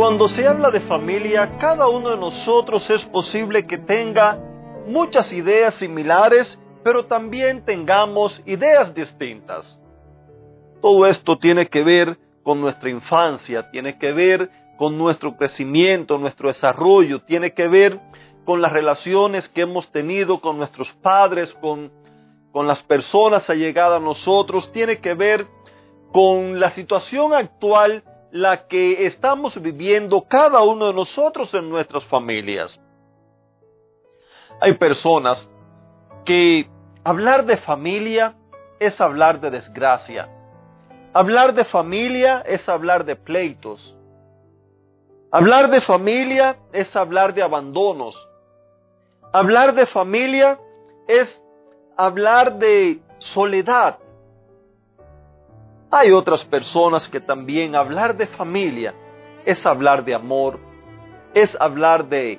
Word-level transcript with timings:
Cuando 0.00 0.28
se 0.28 0.48
habla 0.48 0.70
de 0.70 0.80
familia, 0.80 1.58
cada 1.58 1.86
uno 1.86 2.08
de 2.08 2.16
nosotros 2.16 2.88
es 2.88 3.04
posible 3.04 3.66
que 3.66 3.76
tenga 3.76 4.38
muchas 4.86 5.30
ideas 5.30 5.74
similares, 5.74 6.58
pero 6.82 7.04
también 7.04 7.66
tengamos 7.66 8.42
ideas 8.46 8.94
distintas. 8.94 9.78
Todo 10.80 11.06
esto 11.06 11.36
tiene 11.36 11.66
que 11.66 11.82
ver 11.82 12.16
con 12.42 12.62
nuestra 12.62 12.88
infancia, 12.88 13.70
tiene 13.70 13.98
que 13.98 14.10
ver 14.12 14.48
con 14.78 14.96
nuestro 14.96 15.36
crecimiento, 15.36 16.16
nuestro 16.16 16.48
desarrollo, 16.48 17.20
tiene 17.20 17.52
que 17.52 17.68
ver 17.68 18.00
con 18.46 18.62
las 18.62 18.72
relaciones 18.72 19.50
que 19.50 19.60
hemos 19.60 19.92
tenido 19.92 20.40
con 20.40 20.56
nuestros 20.56 20.90
padres, 20.94 21.52
con, 21.60 21.92
con 22.52 22.66
las 22.66 22.82
personas 22.84 23.50
allegadas 23.50 24.00
a 24.00 24.02
nosotros, 24.02 24.72
tiene 24.72 24.96
que 24.96 25.12
ver 25.12 25.46
con 26.10 26.58
la 26.58 26.70
situación 26.70 27.34
actual 27.34 28.02
la 28.32 28.66
que 28.68 29.06
estamos 29.06 29.60
viviendo 29.60 30.22
cada 30.22 30.62
uno 30.62 30.86
de 30.86 30.94
nosotros 30.94 31.52
en 31.54 31.68
nuestras 31.68 32.04
familias. 32.04 32.82
Hay 34.60 34.74
personas 34.74 35.50
que 36.24 36.68
hablar 37.02 37.44
de 37.46 37.56
familia 37.56 38.36
es 38.78 39.00
hablar 39.00 39.40
de 39.40 39.50
desgracia. 39.50 40.28
Hablar 41.12 41.54
de 41.54 41.64
familia 41.64 42.42
es 42.46 42.68
hablar 42.68 43.04
de 43.04 43.16
pleitos. 43.16 43.96
Hablar 45.32 45.70
de 45.70 45.80
familia 45.80 46.56
es 46.72 46.94
hablar 46.96 47.34
de 47.34 47.42
abandonos. 47.42 48.28
Hablar 49.32 49.74
de 49.74 49.86
familia 49.86 50.58
es 51.06 51.44
hablar 51.96 52.58
de 52.58 53.00
soledad. 53.18 53.98
Hay 55.92 56.12
otras 56.12 56.44
personas 56.44 57.08
que 57.08 57.20
también 57.20 57.74
hablar 57.74 58.16
de 58.16 58.28
familia 58.28 58.94
es 59.44 59.66
hablar 59.66 60.04
de 60.04 60.14
amor, 60.14 60.60
es 61.34 61.56
hablar 61.60 62.08
de 62.08 62.38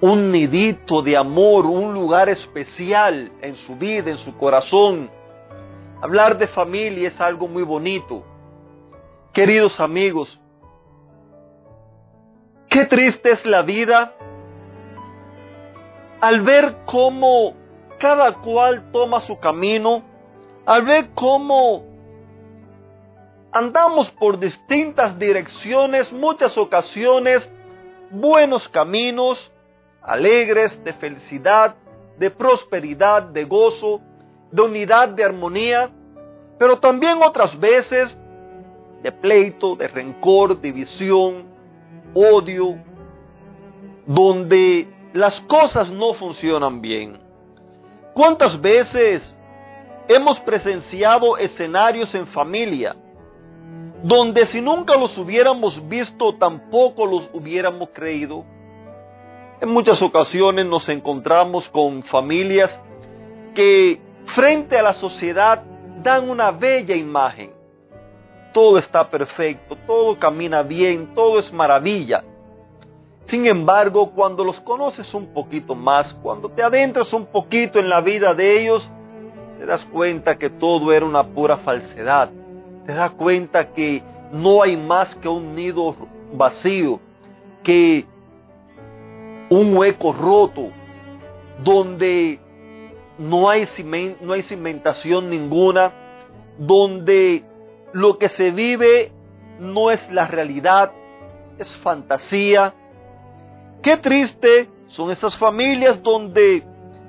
un 0.00 0.30
nidito 0.30 1.02
de 1.02 1.16
amor, 1.16 1.66
un 1.66 1.92
lugar 1.92 2.28
especial 2.28 3.32
en 3.40 3.56
su 3.56 3.74
vida, 3.74 4.10
en 4.10 4.18
su 4.18 4.36
corazón. 4.36 5.10
Hablar 6.00 6.38
de 6.38 6.46
familia 6.46 7.08
es 7.08 7.20
algo 7.20 7.48
muy 7.48 7.64
bonito. 7.64 8.22
Queridos 9.32 9.80
amigos, 9.80 10.40
qué 12.68 12.84
triste 12.84 13.32
es 13.32 13.44
la 13.44 13.62
vida 13.62 14.14
al 16.20 16.42
ver 16.42 16.76
cómo 16.84 17.54
cada 17.98 18.34
cual 18.34 18.92
toma 18.92 19.20
su 19.20 19.38
camino 19.40 20.05
al 20.66 20.82
ver 20.82 21.10
cómo 21.14 21.84
andamos 23.52 24.10
por 24.10 24.38
distintas 24.38 25.16
direcciones, 25.18 26.12
muchas 26.12 26.58
ocasiones, 26.58 27.48
buenos 28.10 28.68
caminos, 28.68 29.52
alegres, 30.02 30.82
de 30.84 30.92
felicidad, 30.92 31.76
de 32.18 32.30
prosperidad, 32.30 33.22
de 33.22 33.44
gozo, 33.44 34.00
de 34.50 34.62
unidad, 34.62 35.08
de 35.08 35.24
armonía, 35.24 35.90
pero 36.58 36.78
también 36.78 37.22
otras 37.22 37.58
veces 37.58 38.18
de 39.02 39.12
pleito, 39.12 39.76
de 39.76 39.86
rencor, 39.86 40.60
división, 40.60 41.44
odio, 42.12 42.76
donde 44.04 44.88
las 45.12 45.40
cosas 45.42 45.90
no 45.90 46.14
funcionan 46.14 46.80
bien. 46.80 47.20
¿Cuántas 48.14 48.60
veces 48.60 49.35
hemos 50.08 50.38
presenciado 50.40 51.36
escenarios 51.36 52.14
en 52.14 52.26
familia 52.26 52.96
donde 54.02 54.46
si 54.46 54.60
nunca 54.60 54.96
los 54.96 55.16
hubiéramos 55.18 55.88
visto 55.88 56.36
tampoco 56.36 57.06
los 57.06 57.28
hubiéramos 57.32 57.88
creído. 57.92 58.44
En 59.60 59.70
muchas 59.70 60.00
ocasiones 60.02 60.66
nos 60.66 60.88
encontramos 60.88 61.68
con 61.68 62.02
familias 62.02 62.80
que 63.54 64.00
frente 64.26 64.78
a 64.78 64.82
la 64.82 64.92
sociedad 64.92 65.62
dan 66.02 66.28
una 66.28 66.50
bella 66.50 66.94
imagen. 66.94 67.52
Todo 68.52 68.78
está 68.78 69.08
perfecto, 69.08 69.76
todo 69.86 70.18
camina 70.18 70.62
bien, 70.62 71.14
todo 71.14 71.38
es 71.38 71.52
maravilla. 71.52 72.22
Sin 73.24 73.46
embargo, 73.46 74.12
cuando 74.12 74.44
los 74.44 74.60
conoces 74.60 75.12
un 75.14 75.32
poquito 75.34 75.74
más, 75.74 76.14
cuando 76.14 76.48
te 76.48 76.62
adentras 76.62 77.12
un 77.12 77.26
poquito 77.26 77.78
en 77.80 77.88
la 77.88 78.00
vida 78.00 78.34
de 78.34 78.60
ellos, 78.62 78.88
te 79.66 79.72
das 79.72 79.84
cuenta 79.86 80.38
que 80.38 80.48
todo 80.48 80.92
era 80.92 81.04
una 81.04 81.24
pura 81.24 81.56
falsedad. 81.56 82.30
Te 82.86 82.94
das 82.94 83.10
cuenta 83.10 83.72
que 83.72 84.00
no 84.30 84.62
hay 84.62 84.76
más 84.76 85.12
que 85.16 85.28
un 85.28 85.56
nido 85.56 85.96
vacío, 86.32 87.00
que 87.64 88.06
un 89.50 89.76
hueco 89.76 90.12
roto, 90.12 90.68
donde 91.64 92.38
no 93.18 93.50
hay, 93.50 93.66
no 94.20 94.34
hay 94.34 94.42
cimentación 94.44 95.30
ninguna, 95.30 95.92
donde 96.58 97.42
lo 97.92 98.18
que 98.18 98.28
se 98.28 98.52
vive 98.52 99.10
no 99.58 99.90
es 99.90 100.08
la 100.12 100.28
realidad, 100.28 100.92
es 101.58 101.76
fantasía. 101.78 102.72
Qué 103.82 103.96
triste 103.96 104.68
son 104.86 105.10
esas 105.10 105.36
familias 105.36 106.00
donde 106.04 106.62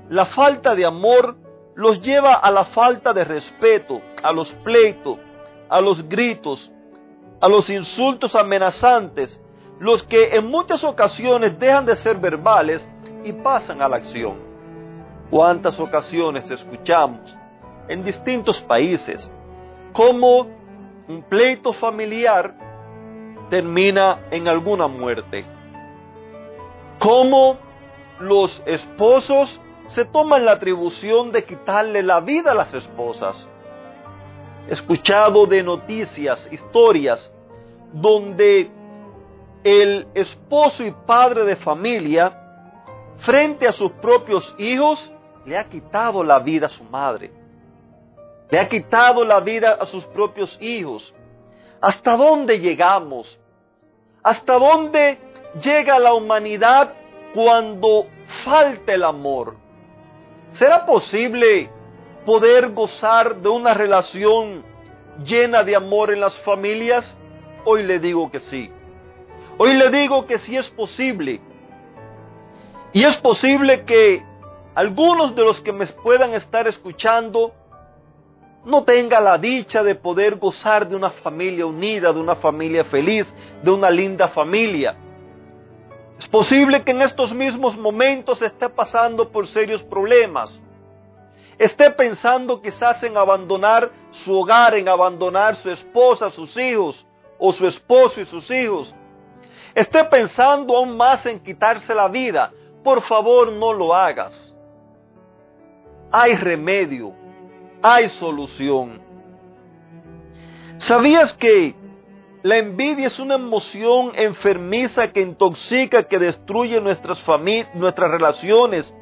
la 0.09 0.25
falta 0.25 0.73
de 0.73 0.85
amor 0.87 1.37
los 1.77 2.01
lleva 2.01 2.33
a 2.33 2.49
la 2.49 2.65
falta 2.65 3.13
de 3.13 3.23
respeto, 3.23 4.01
a 4.23 4.31
los 4.31 4.51
pleitos, 4.51 5.19
a 5.69 5.79
los 5.79 6.09
gritos, 6.09 6.73
a 7.39 7.47
los 7.47 7.69
insultos 7.69 8.33
amenazantes, 8.33 9.39
los 9.79 10.01
que 10.01 10.35
en 10.35 10.47
muchas 10.47 10.83
ocasiones 10.83 11.59
dejan 11.59 11.85
de 11.85 11.95
ser 11.95 12.17
verbales 12.17 12.89
y 13.23 13.31
pasan 13.31 13.83
a 13.83 13.87
la 13.87 13.97
acción. 13.97 14.37
¿Cuántas 15.29 15.79
ocasiones 15.79 16.49
escuchamos 16.49 17.37
en 17.87 18.03
distintos 18.03 18.59
países 18.59 19.31
cómo 19.93 20.47
un 21.07 21.21
pleito 21.29 21.73
familiar 21.73 22.55
termina 23.51 24.21
en 24.31 24.47
alguna 24.47 24.87
muerte? 24.87 25.45
Cómo 26.97 27.57
los 28.19 28.63
esposos 28.65 29.61
se 29.87 30.05
toman 30.05 30.45
la 30.45 30.53
atribución 30.53 31.31
de 31.31 31.43
quitarle 31.43 32.03
la 32.03 32.19
vida 32.19 32.51
a 32.51 32.55
las 32.55 32.73
esposas. 32.73 33.47
He 34.67 34.73
escuchado 34.73 35.45
de 35.45 35.63
noticias, 35.63 36.47
historias, 36.51 37.31
donde 37.93 38.69
el 39.63 40.07
esposo 40.13 40.85
y 40.85 40.91
padre 40.91 41.45
de 41.45 41.55
familia, 41.55 42.37
frente 43.17 43.67
a 43.67 43.71
sus 43.71 43.91
propios 43.93 44.53
hijos, 44.57 45.11
le 45.45 45.57
ha 45.57 45.63
quitado 45.69 46.23
la 46.23 46.39
vida 46.39 46.67
a 46.67 46.69
su 46.69 46.83
madre. 46.83 47.31
Le 48.49 48.59
ha 48.59 48.67
quitado 48.67 49.23
la 49.23 49.39
vida 49.39 49.77
a 49.79 49.85
sus 49.85 50.05
propios 50.05 50.57
hijos. 50.61 51.13
¿Hasta 51.79 52.17
dónde 52.17 52.59
llegamos? 52.59 53.39
¿Hasta 54.21 54.53
dónde 54.59 55.17
llega 55.61 55.97
la 55.99 56.13
humanidad 56.13 56.93
cuando 57.33 58.07
falta 58.43 58.93
el 58.93 59.03
amor? 59.03 59.66
¿Será 60.51 60.85
posible 60.85 61.69
poder 62.25 62.71
gozar 62.71 63.37
de 63.37 63.49
una 63.49 63.73
relación 63.73 64.63
llena 65.23 65.63
de 65.63 65.75
amor 65.75 66.11
en 66.11 66.21
las 66.21 66.37
familias? 66.39 67.17
Hoy 67.65 67.83
le 67.83 67.99
digo 67.99 68.31
que 68.31 68.39
sí. 68.39 68.71
Hoy 69.57 69.73
le 69.73 69.89
digo 69.89 70.25
que 70.25 70.37
sí 70.39 70.55
es 70.55 70.69
posible. 70.69 71.41
Y 72.93 73.03
es 73.03 73.17
posible 73.17 73.83
que 73.83 74.23
algunos 74.75 75.35
de 75.35 75.41
los 75.43 75.61
que 75.61 75.73
me 75.73 75.85
puedan 75.87 76.33
estar 76.33 76.67
escuchando 76.67 77.53
no 78.65 78.83
tenga 78.83 79.19
la 79.19 79.37
dicha 79.37 79.81
de 79.81 79.95
poder 79.95 80.35
gozar 80.35 80.87
de 80.87 80.95
una 80.95 81.09
familia 81.09 81.65
unida, 81.65 82.11
de 82.11 82.19
una 82.19 82.35
familia 82.35 82.83
feliz, 82.85 83.33
de 83.63 83.71
una 83.71 83.89
linda 83.89 84.27
familia. 84.27 84.95
Es 86.19 86.27
posible 86.27 86.83
que 86.83 86.91
en 86.91 87.01
estos 87.01 87.33
mismos 87.33 87.77
momentos 87.77 88.41
esté 88.41 88.69
pasando 88.69 89.29
por 89.29 89.47
serios 89.47 89.83
problemas. 89.83 90.61
esté 91.59 91.89
pensando 91.89 92.61
quizás 92.61 93.03
en 93.03 93.17
abandonar 93.17 93.89
su 94.11 94.37
hogar, 94.37 94.75
en 94.75 94.87
abandonar 94.87 95.55
su 95.55 95.71
esposa, 95.71 96.29
sus 96.29 96.55
hijos, 96.55 97.03
o 97.39 97.51
su 97.51 97.65
esposo 97.65 98.21
y 98.21 98.25
sus 98.25 98.49
hijos, 98.51 98.93
esté 99.73 100.03
pensando 100.05 100.75
aún 100.75 100.95
más 100.95 101.25
en 101.25 101.39
quitarse 101.39 101.93
la 101.93 102.07
vida, 102.07 102.51
por 102.83 103.01
favor 103.01 103.51
no 103.51 103.73
lo 103.73 103.95
hagas. 103.95 104.55
Hay 106.11 106.35
remedio, 106.35 107.13
hay 107.81 108.09
solución. 108.09 109.01
¿Sabías 110.77 111.33
que 111.33 111.75
la 112.43 112.57
envidia 112.57 113.07
es 113.07 113.19
una 113.19 113.35
emoción 113.35 114.11
enfermiza 114.15 115.11
que 115.11 115.21
intoxica, 115.21 116.03
que 116.03 116.19
destruye 116.19 116.79
nuestras, 116.79 117.23
nuestras 117.73 118.11
relaciones 118.11 118.93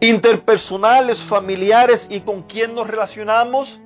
interpersonales, 0.00 1.20
familiares 1.22 2.06
y 2.10 2.20
con 2.20 2.42
quien 2.42 2.74
nos 2.74 2.86
relacionamos? 2.86 3.80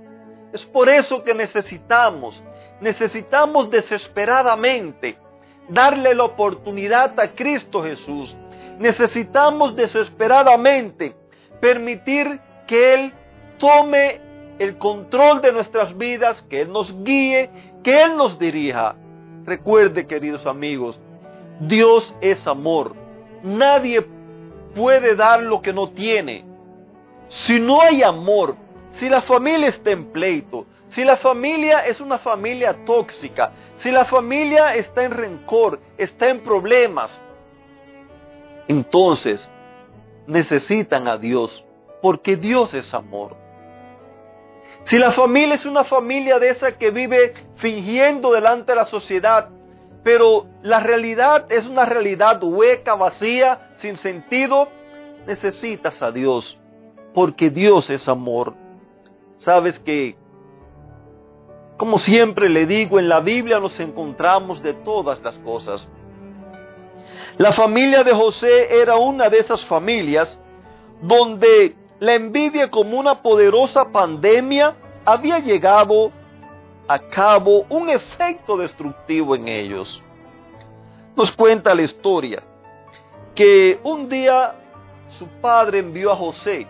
Es 0.53 0.65
por 0.65 0.89
eso 0.89 1.23
que 1.23 1.35
necesitamos, 1.35 2.43
necesitamos 2.81 3.71
desesperadamente 3.71 5.19
darle 5.69 6.15
la 6.15 6.25
oportunidad 6.25 7.19
a 7.19 7.29
Cristo 7.29 7.83
Jesús. 7.83 8.37
Necesitamos 8.79 9.75
desesperadamente 9.75 11.15
permitir 11.61 12.41
que 12.67 12.95
Él 12.95 13.15
tome 13.59 14.21
el 14.59 14.79
control 14.79 15.43
de 15.43 15.53
nuestras 15.53 15.97
vidas, 15.97 16.43
que 16.43 16.63
Él 16.63 16.73
nos 16.73 17.03
guíe, 17.05 17.51
que 17.87 18.03
Él 18.03 18.17
nos 18.17 18.37
dirija. 18.37 18.97
Recuerde, 19.45 20.09
queridos 20.09 20.45
amigos, 20.45 21.01
Dios 21.61 22.13
es 22.21 22.45
amor. 22.49 22.97
Nadie 23.45 24.05
puede 24.75 25.15
dar 25.15 25.41
lo 25.45 25.63
que 25.63 25.73
no 25.73 25.91
tiene. 25.91 26.45
Si 27.29 27.61
no 27.61 27.81
hay 27.81 28.03
amor, 28.03 28.57
si 28.95 29.09
la 29.09 29.23
familia 29.23 29.69
está 29.69 29.93
en 29.93 30.07
pleito, 30.07 30.67
si 30.89 31.05
la 31.05 31.17
familia 31.17 31.87
es 31.87 32.01
una 32.01 32.19
familia 32.19 32.77
tóxica, 32.85 33.53
si 33.77 33.93
la 33.93 34.05
familia 34.05 34.75
está 34.75 35.05
en 35.05 35.13
rencor, 35.13 35.79
está 35.97 36.29
en 36.29 36.41
problemas, 36.41 37.21
entonces 38.67 39.49
necesitan 40.27 41.07
a 41.07 41.19
Dios, 41.19 41.65
porque 42.03 42.35
Dios 42.35 42.75
es 42.75 42.93
amor. 42.93 43.37
Si 44.85 44.99
la 44.99 45.11
familia 45.11 45.57
es 45.57 45.67
una 45.67 45.85
familia 45.85 46.39
de 46.39 46.51
esa 46.51 46.79
que 46.79 46.91
vive 46.91 47.35
fingiendo 47.57 48.33
delante 48.33 48.73
de 48.73 48.77
la 48.77 48.87
sociedad, 48.87 49.49
pero 50.03 50.47
la 50.63 50.79
realidad 50.79 51.47
es 51.51 51.67
una 51.67 51.85
realidad 51.85 52.41
hueca, 52.43 52.95
vacía, 52.95 53.73
sin 53.77 53.97
sentido, 53.97 54.69
necesitas 55.27 56.01
a 56.03 56.13
Dios, 56.13 56.57
porque 57.13 57.51
Dios 57.51 57.91
es 57.91 58.09
amor. 58.09 58.55
Sabes 59.35 59.81
que, 59.81 60.17
como 61.77 61.99
siempre 61.99 62.49
le 62.49 62.67
digo, 62.67 63.01
en 63.01 63.09
la 63.09 63.21
Biblia 63.21 63.59
nos 63.59 63.81
encontramos 63.81 64.63
de 64.63 64.75
todas 64.75 65.21
las 65.23 65.37
cosas. 65.39 65.89
La 67.39 67.53
familia 67.53 68.05
de 68.05 68.13
José 68.13 68.81
era 68.81 68.97
una 68.97 69.29
de 69.29 69.39
esas 69.39 69.65
familias 69.65 70.41
donde 71.03 71.75
la 71.99 72.15
envidia 72.15 72.71
como 72.71 72.99
una 72.99 73.23
poderosa 73.23 73.87
pandemia 73.87 74.75
había 75.05 75.39
llegado 75.39 76.11
a 76.89 76.99
cabo 76.99 77.65
un 77.69 77.89
efecto 77.89 78.57
destructivo 78.57 79.35
en 79.35 79.49
ellos. 79.49 80.03
Nos 81.17 81.33
cuenta 81.33 81.75
la 81.75 81.83
historia 81.83 82.43
que 83.35 83.81
un 83.83 84.09
día 84.09 84.55
su 85.09 85.27
padre 85.41 85.79
envió 85.79 86.13
a 86.13 86.17
José 86.17 86.67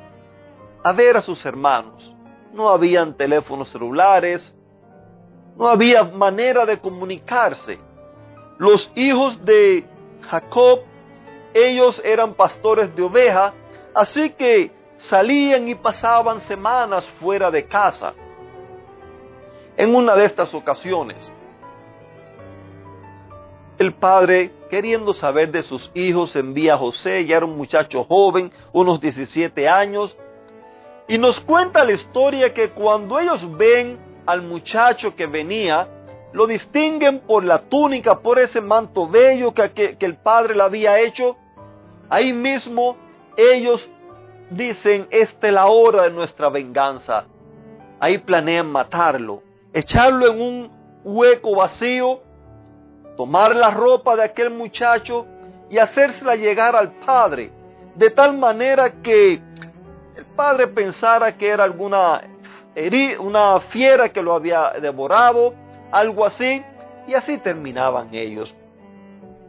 a 0.82 0.92
ver 0.92 1.16
a 1.16 1.22
sus 1.22 1.44
hermanos. 1.44 2.14
No 2.52 2.68
habían 2.68 3.14
teléfonos 3.14 3.68
celulares, 3.68 4.54
no 5.56 5.68
había 5.68 6.04
manera 6.04 6.64
de 6.64 6.78
comunicarse. 6.78 7.78
Los 8.58 8.90
hijos 8.94 9.44
de 9.44 9.84
Jacob, 10.22 10.80
ellos 11.52 12.00
eran 12.04 12.34
pastores 12.34 12.94
de 12.94 13.02
oveja, 13.02 13.52
así 13.94 14.30
que 14.30 14.70
salían 14.96 15.68
y 15.68 15.74
pasaban 15.74 16.40
semanas 16.40 17.06
fuera 17.20 17.50
de 17.50 17.66
casa. 17.66 18.14
En 19.76 19.94
una 19.94 20.14
de 20.14 20.24
estas 20.24 20.54
ocasiones, 20.54 21.30
el 23.78 23.92
padre, 23.92 24.52
queriendo 24.70 25.12
saber 25.12 25.52
de 25.52 25.62
sus 25.62 25.90
hijos, 25.94 26.34
envía 26.34 26.74
a 26.74 26.78
José, 26.78 27.26
ya 27.26 27.36
era 27.36 27.46
un 27.46 27.56
muchacho 27.56 28.04
joven, 28.04 28.50
unos 28.72 29.00
17 29.00 29.68
años, 29.68 30.16
y 31.08 31.18
nos 31.18 31.40
cuenta 31.40 31.84
la 31.84 31.92
historia 31.92 32.54
que 32.54 32.70
cuando 32.70 33.18
ellos 33.18 33.46
ven 33.56 33.98
al 34.24 34.42
muchacho 34.42 35.14
que 35.14 35.26
venía, 35.26 35.88
lo 36.32 36.46
distinguen 36.46 37.20
por 37.20 37.44
la 37.44 37.68
túnica, 37.68 38.18
por 38.18 38.38
ese 38.38 38.60
manto 38.60 39.06
bello 39.06 39.52
que, 39.52 39.96
que 39.98 40.06
el 40.06 40.16
padre 40.16 40.54
le 40.54 40.62
había 40.62 40.98
hecho. 40.98 41.36
Ahí 42.08 42.32
mismo 42.32 42.96
ellos 43.36 43.88
dicen, 44.50 45.06
esta 45.10 45.48
es 45.48 45.52
la 45.52 45.66
hora 45.66 46.04
de 46.04 46.10
nuestra 46.10 46.48
venganza. 46.48 47.24
Ahí 48.00 48.18
planean 48.18 48.70
matarlo, 48.70 49.42
echarlo 49.72 50.30
en 50.30 50.40
un 50.40 50.70
hueco 51.04 51.56
vacío, 51.56 52.20
tomar 53.16 53.56
la 53.56 53.70
ropa 53.70 54.16
de 54.16 54.24
aquel 54.24 54.50
muchacho 54.50 55.26
y 55.70 55.78
hacérsela 55.78 56.36
llegar 56.36 56.76
al 56.76 56.92
padre, 56.92 57.50
de 57.94 58.10
tal 58.10 58.36
manera 58.36 59.02
que 59.02 59.40
el 60.16 60.26
padre 60.36 60.68
pensara 60.68 61.36
que 61.36 61.48
era 61.48 61.64
alguna 61.64 62.22
una 63.18 63.60
fiera 63.60 64.10
que 64.10 64.20
lo 64.22 64.34
había 64.34 64.72
devorado, 64.82 65.54
algo 65.90 66.26
así, 66.26 66.62
y 67.06 67.14
así 67.14 67.38
terminaban 67.38 68.14
ellos. 68.14 68.54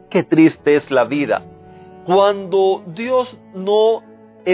Qué 0.08 0.22
triste 0.22 0.76
es 0.76 0.90
la 0.90 1.04
vida. 1.04 1.42
Cuando 2.06 2.82
Dios 2.86 3.36
no 3.52 4.02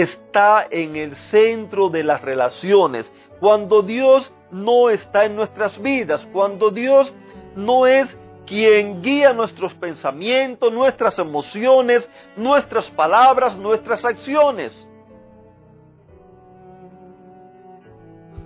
está 0.01 0.67
en 0.69 0.97
el 0.97 1.15
centro 1.15 1.89
de 1.89 2.03
las 2.03 2.21
relaciones, 2.21 3.09
cuando 3.39 3.81
Dios 3.81 4.33
no 4.51 4.89
está 4.89 5.23
en 5.23 5.37
nuestras 5.37 5.81
vidas, 5.81 6.27
cuando 6.33 6.69
Dios 6.69 7.13
no 7.55 7.87
es 7.87 8.17
quien 8.45 9.01
guía 9.01 9.31
nuestros 9.31 9.73
pensamientos, 9.75 10.73
nuestras 10.73 11.17
emociones, 11.17 12.09
nuestras 12.35 12.89
palabras, 12.89 13.57
nuestras 13.57 14.03
acciones. 14.03 14.85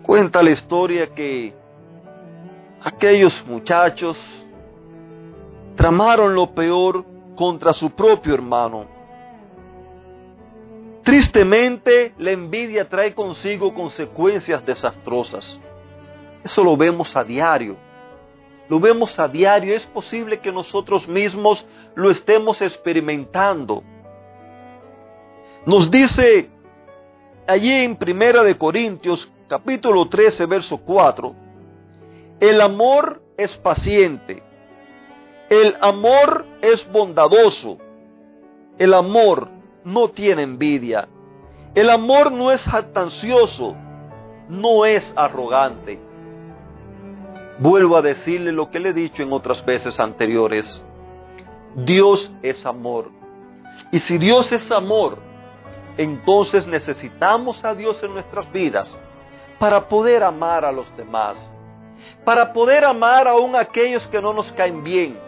Cuenta 0.03 0.43
la 0.43 0.51
historia 0.51 1.07
que 1.15 1.55
aquellos 2.83 3.43
muchachos 3.47 4.19
tramaron 5.75 6.35
lo 6.35 6.53
peor 6.53 7.03
contra 7.35 7.73
su 7.73 7.89
propio 7.89 8.35
hermano 8.35 8.98
Tristemente, 11.09 12.13
la 12.19 12.29
envidia 12.29 12.87
trae 12.87 13.15
consigo 13.15 13.73
consecuencias 13.73 14.63
desastrosas. 14.63 15.59
Eso 16.43 16.63
lo 16.63 16.77
vemos 16.77 17.15
a 17.15 17.23
diario. 17.23 17.77
Lo 18.67 18.79
vemos 18.79 19.17
a 19.17 19.27
diario. 19.27 19.75
Es 19.75 19.87
posible 19.87 20.37
que 20.37 20.51
nosotros 20.51 21.07
mismos 21.07 21.67
lo 21.95 22.11
estemos 22.11 22.61
experimentando. 22.61 23.81
Nos 25.65 25.89
dice 25.89 26.51
allí 27.47 27.71
en 27.71 27.95
Primera 27.95 28.43
de 28.43 28.55
Corintios, 28.55 29.31
capítulo 29.47 30.07
13, 30.09 30.45
verso 30.45 30.77
4, 30.77 31.35
el 32.39 32.61
amor 32.61 33.19
es 33.35 33.57
paciente, 33.57 34.43
el 35.49 35.75
amor 35.81 36.45
es 36.61 36.87
bondadoso, 36.91 37.79
el 38.77 38.93
amor 38.93 39.57
no 39.89 40.09
tiene 40.09 40.43
envidia. 40.43 41.07
El 41.75 41.89
amor 41.89 42.31
no 42.31 42.51
es 42.51 42.61
jactancioso, 42.61 43.75
no 44.47 44.85
es 44.85 45.13
arrogante. 45.15 45.99
Vuelvo 47.59 47.97
a 47.97 48.01
decirle 48.01 48.51
lo 48.51 48.69
que 48.69 48.79
le 48.79 48.89
he 48.89 48.93
dicho 48.93 49.21
en 49.21 49.33
otras 49.33 49.65
veces 49.65 49.99
anteriores. 49.99 50.85
Dios 51.75 52.31
es 52.41 52.65
amor. 52.65 53.11
Y 53.91 53.99
si 53.99 54.17
Dios 54.17 54.51
es 54.51 54.71
amor, 54.71 55.17
entonces 55.97 56.65
necesitamos 56.67 57.63
a 57.65 57.75
Dios 57.75 58.01
en 58.03 58.13
nuestras 58.13 58.51
vidas 58.51 58.99
para 59.59 59.87
poder 59.87 60.23
amar 60.23 60.63
a 60.63 60.71
los 60.71 60.95
demás, 60.95 61.37
para 62.23 62.53
poder 62.53 62.85
amar 62.85 63.27
aún 63.27 63.55
a 63.55 63.61
aquellos 63.61 64.07
que 64.07 64.21
no 64.21 64.33
nos 64.33 64.51
caen 64.53 64.83
bien, 64.83 65.19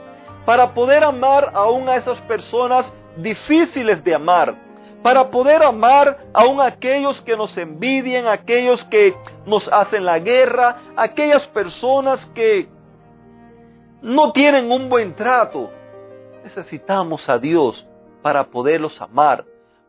para 0.45 0.73
poder 0.73 1.03
amar 1.03 1.51
aún 1.53 1.89
a 1.89 1.95
esas 1.95 2.19
personas 2.21 2.91
difíciles 3.17 4.03
de 4.03 4.15
amar, 4.15 4.55
para 5.01 5.29
poder 5.31 5.63
amar 5.63 6.17
aún 6.33 6.61
aquellos 6.61 7.21
que 7.21 7.35
nos 7.35 7.57
envidian, 7.57 8.27
aquellos 8.27 8.83
que 8.85 9.15
nos 9.45 9.67
hacen 9.69 10.05
la 10.05 10.19
guerra, 10.19 10.77
aquellas 10.95 11.45
personas 11.47 12.25
que 12.27 12.69
no 14.01 14.31
tienen 14.31 14.71
un 14.71 14.89
buen 14.89 15.15
trato. 15.15 15.69
Necesitamos 16.43 17.27
a 17.29 17.37
Dios 17.37 17.87
para 18.21 18.45
poderlos 18.45 19.01
amar, 19.01 19.45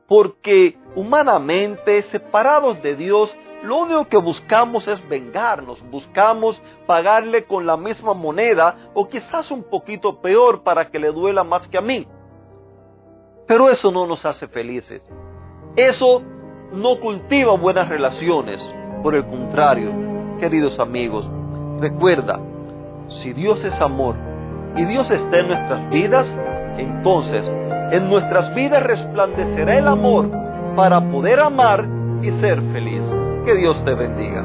porque 0.07 0.79
humanamente, 0.95 2.02
separados 2.02 2.83
de 2.83 2.97
Dios, 2.97 3.35
lo 3.62 3.79
único 3.79 4.09
que 4.09 4.17
buscamos 4.17 4.88
es 4.88 5.07
vengarnos, 5.09 5.83
buscamos 5.91 6.61
pagarle 6.87 7.45
con 7.45 7.64
la 7.67 7.76
misma 7.76 8.12
moneda 8.12 8.91
o 8.95 9.09
quizás 9.09 9.50
un 9.50 9.62
poquito 9.62 10.21
peor 10.21 10.62
para 10.62 10.91
que 10.91 10.99
le 10.99 11.12
duela 11.12 11.45
más 11.45 11.69
que 11.69 11.79
a 11.79 11.83
mí. 11.83 12.07
Pero 13.47 13.69
eso 13.69 13.91
no 13.91 14.07
nos 14.07 14.25
hace 14.25 14.49
felices. 14.49 15.03
Eso 15.77 16.23
no 16.73 17.01
cultiva 17.01 17.57
buenas 17.57 17.89
relaciones. 17.89 18.63
Por 19.03 19.15
el 19.15 19.27
contrario, 19.27 19.91
queridos 20.39 20.79
amigos, 20.79 21.29
recuerda, 21.81 22.41
si 23.09 23.33
Dios 23.33 23.65
es 23.65 23.81
amor 23.81 24.15
y 24.77 24.85
Dios 24.85 25.11
está 25.11 25.41
en 25.41 25.49
nuestras 25.49 25.91
vidas, 25.91 26.27
entonces 26.79 27.51
en 27.91 28.09
nuestras 28.09 28.55
vidas 28.55 28.83
resplandecerá 28.83 29.77
el 29.77 29.89
amor 29.89 30.31
para 30.75 31.01
poder 31.11 31.41
amar 31.41 31.87
y 32.23 32.31
ser 32.41 32.63
feliz. 32.73 33.13
Que 33.45 33.55
Dios 33.57 33.83
te 33.85 33.93
bendiga. 33.95 34.45